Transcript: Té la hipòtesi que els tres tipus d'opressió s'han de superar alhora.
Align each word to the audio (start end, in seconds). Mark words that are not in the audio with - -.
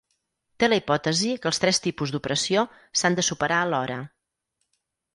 Té 0.63 0.69
la 0.71 0.79
hipòtesi 0.79 1.29
que 1.43 1.49
els 1.51 1.61
tres 1.65 1.81
tipus 1.85 2.15
d'opressió 2.15 2.65
s'han 3.03 3.21
de 3.21 3.29
superar 3.31 3.63
alhora. 3.67 4.03